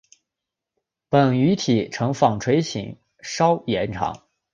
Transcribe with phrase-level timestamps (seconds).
[1.09, 4.25] 本鱼体成纺锤型稍延长。